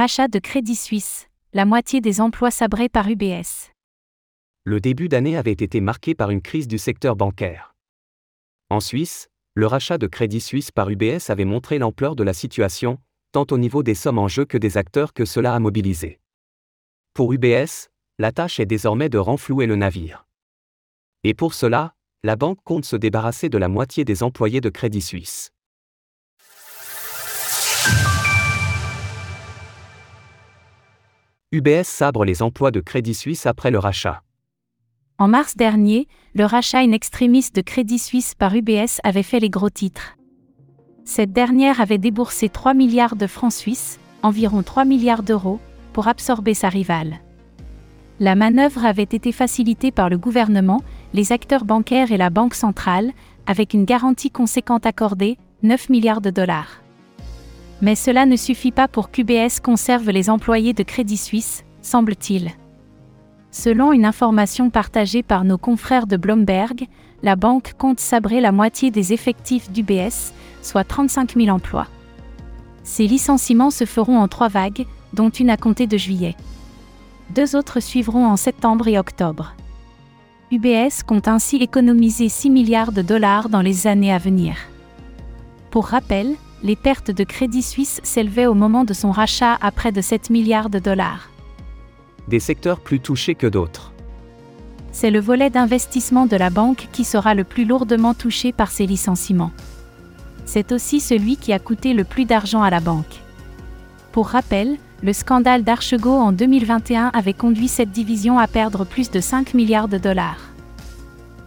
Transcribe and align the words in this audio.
Rachat 0.00 0.28
de 0.28 0.38
Crédit 0.38 0.76
Suisse, 0.76 1.28
la 1.52 1.66
moitié 1.66 2.00
des 2.00 2.22
emplois 2.22 2.50
sabrés 2.50 2.88
par 2.88 3.10
UBS. 3.10 3.70
Le 4.64 4.80
début 4.80 5.10
d'année 5.10 5.36
avait 5.36 5.52
été 5.52 5.82
marqué 5.82 6.14
par 6.14 6.30
une 6.30 6.40
crise 6.40 6.66
du 6.66 6.78
secteur 6.78 7.16
bancaire. 7.16 7.74
En 8.70 8.80
Suisse, 8.80 9.28
le 9.52 9.66
rachat 9.66 9.98
de 9.98 10.06
Crédit 10.06 10.40
Suisse 10.40 10.70
par 10.70 10.88
UBS 10.88 11.28
avait 11.28 11.44
montré 11.44 11.78
l'ampleur 11.78 12.16
de 12.16 12.22
la 12.22 12.32
situation, 12.32 12.98
tant 13.32 13.44
au 13.50 13.58
niveau 13.58 13.82
des 13.82 13.94
sommes 13.94 14.18
en 14.18 14.26
jeu 14.26 14.46
que 14.46 14.56
des 14.56 14.78
acteurs 14.78 15.12
que 15.12 15.26
cela 15.26 15.54
a 15.54 15.58
mobilisés. 15.58 16.18
Pour 17.12 17.34
UBS, 17.34 17.90
la 18.18 18.32
tâche 18.32 18.58
est 18.58 18.64
désormais 18.64 19.10
de 19.10 19.18
renflouer 19.18 19.66
le 19.66 19.76
navire. 19.76 20.26
Et 21.24 21.34
pour 21.34 21.52
cela, 21.52 21.92
la 22.24 22.36
banque 22.36 22.62
compte 22.64 22.86
se 22.86 22.96
débarrasser 22.96 23.50
de 23.50 23.58
la 23.58 23.68
moitié 23.68 24.06
des 24.06 24.22
employés 24.22 24.62
de 24.62 24.70
Crédit 24.70 25.02
Suisse. 25.02 25.52
UBS 31.52 31.82
sabre 31.82 32.24
les 32.24 32.42
emplois 32.42 32.70
de 32.70 32.78
Crédit 32.78 33.12
Suisse 33.12 33.44
après 33.44 33.72
le 33.72 33.80
rachat. 33.80 34.22
En 35.18 35.26
mars 35.26 35.56
dernier, 35.56 36.06
le 36.32 36.44
rachat 36.44 36.78
in 36.78 36.92
extremis 36.92 37.46
de 37.52 37.60
Crédit 37.60 37.98
Suisse 37.98 38.36
par 38.36 38.54
UBS 38.54 39.00
avait 39.02 39.24
fait 39.24 39.40
les 39.40 39.50
gros 39.50 39.68
titres. 39.68 40.16
Cette 41.04 41.32
dernière 41.32 41.80
avait 41.80 41.98
déboursé 41.98 42.48
3 42.48 42.72
milliards 42.72 43.16
de 43.16 43.26
francs 43.26 43.52
suisses, 43.52 43.98
environ 44.22 44.62
3 44.62 44.84
milliards 44.84 45.24
d'euros, 45.24 45.58
pour 45.92 46.06
absorber 46.06 46.54
sa 46.54 46.68
rivale. 46.68 47.18
La 48.20 48.36
manœuvre 48.36 48.84
avait 48.84 49.02
été 49.02 49.32
facilitée 49.32 49.90
par 49.90 50.08
le 50.08 50.18
gouvernement, 50.18 50.84
les 51.14 51.32
acteurs 51.32 51.64
bancaires 51.64 52.12
et 52.12 52.16
la 52.16 52.30
Banque 52.30 52.54
centrale, 52.54 53.10
avec 53.48 53.74
une 53.74 53.86
garantie 53.86 54.30
conséquente 54.30 54.86
accordée, 54.86 55.36
9 55.64 55.88
milliards 55.88 56.20
de 56.20 56.30
dollars. 56.30 56.80
Mais 57.82 57.94
cela 57.94 58.26
ne 58.26 58.36
suffit 58.36 58.72
pas 58.72 58.88
pour 58.88 59.10
qu'UBS 59.10 59.60
conserve 59.62 60.10
les 60.10 60.28
employés 60.28 60.72
de 60.72 60.82
Crédit 60.82 61.16
Suisse, 61.16 61.64
semble-t-il. 61.80 62.50
Selon 63.50 63.92
une 63.92 64.04
information 64.04 64.70
partagée 64.70 65.22
par 65.22 65.44
nos 65.44 65.58
confrères 65.58 66.06
de 66.06 66.16
Bloomberg, 66.16 66.86
la 67.22 67.36
banque 67.36 67.74
compte 67.78 68.00
sabrer 68.00 68.40
la 68.40 68.52
moitié 68.52 68.90
des 68.90 69.12
effectifs 69.12 69.70
d'UBS, 69.70 70.32
soit 70.62 70.84
35 70.84 71.34
000 71.36 71.48
emplois. 71.48 71.88
Ces 72.84 73.06
licenciements 73.06 73.70
se 73.70 73.84
feront 73.84 74.18
en 74.18 74.28
trois 74.28 74.48
vagues, 74.48 74.86
dont 75.12 75.30
une 75.30 75.50
à 75.50 75.56
compter 75.56 75.86
de 75.86 75.96
juillet. 75.96 76.36
Deux 77.34 77.56
autres 77.56 77.80
suivront 77.80 78.26
en 78.26 78.36
septembre 78.36 78.88
et 78.88 78.98
octobre. 78.98 79.54
UBS 80.52 81.02
compte 81.06 81.28
ainsi 81.28 81.56
économiser 81.56 82.28
6 82.28 82.50
milliards 82.50 82.92
de 82.92 83.02
dollars 83.02 83.48
dans 83.48 83.62
les 83.62 83.86
années 83.86 84.12
à 84.12 84.18
venir. 84.18 84.56
Pour 85.70 85.86
rappel, 85.86 86.34
les 86.62 86.76
pertes 86.76 87.10
de 87.10 87.24
Crédit 87.24 87.62
Suisse 87.62 88.00
s'élevaient 88.02 88.46
au 88.46 88.54
moment 88.54 88.84
de 88.84 88.92
son 88.92 89.10
rachat 89.10 89.56
à 89.60 89.70
près 89.70 89.92
de 89.92 90.00
7 90.00 90.30
milliards 90.30 90.70
de 90.70 90.78
dollars. 90.78 91.30
Des 92.28 92.40
secteurs 92.40 92.80
plus 92.80 93.00
touchés 93.00 93.34
que 93.34 93.46
d'autres. 93.46 93.92
C'est 94.92 95.10
le 95.10 95.20
volet 95.20 95.50
d'investissement 95.50 96.26
de 96.26 96.36
la 96.36 96.50
banque 96.50 96.88
qui 96.92 97.04
sera 97.04 97.34
le 97.34 97.44
plus 97.44 97.64
lourdement 97.64 98.14
touché 98.14 98.52
par 98.52 98.70
ces 98.70 98.86
licenciements. 98.86 99.52
C'est 100.44 100.72
aussi 100.72 101.00
celui 101.00 101.36
qui 101.36 101.52
a 101.52 101.58
coûté 101.58 101.94
le 101.94 102.04
plus 102.04 102.24
d'argent 102.24 102.62
à 102.62 102.70
la 102.70 102.80
banque. 102.80 103.20
Pour 104.12 104.28
rappel, 104.28 104.76
le 105.02 105.12
scandale 105.12 105.62
d'Archego 105.62 106.10
en 106.10 106.32
2021 106.32 107.10
avait 107.14 107.32
conduit 107.32 107.68
cette 107.68 107.92
division 107.92 108.38
à 108.38 108.46
perdre 108.48 108.84
plus 108.84 109.10
de 109.10 109.20
5 109.20 109.54
milliards 109.54 109.88
de 109.88 109.96
dollars. 109.96 110.50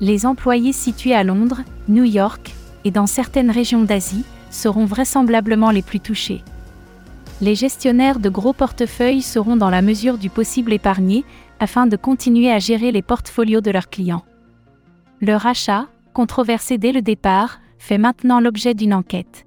Les 0.00 0.26
employés 0.26 0.72
situés 0.72 1.14
à 1.14 1.24
Londres, 1.24 1.62
New 1.88 2.04
York 2.04 2.54
et 2.84 2.90
dans 2.90 3.06
certaines 3.06 3.50
régions 3.50 3.84
d'Asie 3.84 4.24
seront 4.50 4.84
vraisemblablement 4.84 5.70
les 5.70 5.82
plus 5.82 6.00
touchés. 6.00 6.42
Les 7.40 7.54
gestionnaires 7.54 8.18
de 8.18 8.28
gros 8.28 8.52
portefeuilles 8.52 9.22
seront 9.22 9.56
dans 9.56 9.70
la 9.70 9.82
mesure 9.82 10.18
du 10.18 10.28
possible 10.28 10.72
épargnés 10.72 11.24
afin 11.60 11.86
de 11.86 11.96
continuer 11.96 12.50
à 12.50 12.58
gérer 12.58 12.90
les 12.90 13.02
portfolios 13.02 13.60
de 13.60 13.70
leurs 13.70 13.90
clients. 13.90 14.24
Leur 15.20 15.46
achat, 15.46 15.86
controversé 16.12 16.78
dès 16.78 16.92
le 16.92 17.02
départ, 17.02 17.60
fait 17.78 17.98
maintenant 17.98 18.40
l'objet 18.40 18.74
d'une 18.74 18.94
enquête. 18.94 19.44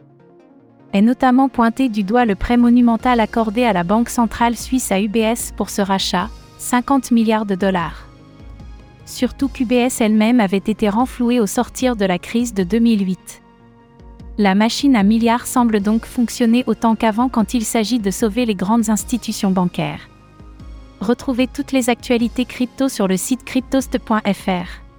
Est 0.94 1.02
notamment 1.02 1.48
pointé 1.48 1.90
du 1.90 2.04
doigt 2.04 2.26
le 2.26 2.36
prêt 2.36 2.58
monumental 2.58 3.20
accordé 3.20 3.64
à 3.64 3.74
la 3.74 3.84
Banque 3.84 4.10
centrale 4.10 4.58
suisse 4.58 4.92
à 4.92 5.00
UBS 5.00 5.54
pour 5.56 5.70
ce 5.70 5.82
rachat, 5.82 6.30
50 6.60 7.12
milliards 7.12 7.46
de 7.46 7.56
dollars. 7.56 8.08
Surtout 9.06 9.48
qu'UBS 9.48 10.00
elle-même 10.00 10.40
avait 10.40 10.58
été 10.58 10.88
renflouée 10.90 11.40
au 11.40 11.48
sortir 11.48 11.96
de 11.96 12.06
la 12.06 12.20
crise 12.20 12.54
de 12.54 12.64
2008. 12.64 13.42
La 14.38 14.56
machine 14.56 14.96
à 14.96 15.04
milliards 15.04 15.46
semble 15.46 15.82
donc 15.82 16.06
fonctionner 16.06 16.64
autant 16.66 16.96
qu'avant 16.96 17.30
quand 17.30 17.54
il 17.54 17.66
s'agit 17.66 18.00
de 18.00 18.12
sauver 18.12 18.46
les 18.46 18.56
grandes 18.56 18.90
institutions 18.90 19.52
bancaires. 19.52 20.10
Retrouvez 21.02 21.48
toutes 21.48 21.72
les 21.72 21.90
actualités 21.90 22.46
crypto 22.46 22.88
sur 22.88 23.08
le 23.08 23.18
site 23.18 23.44
cryptost.fr. 23.44 24.91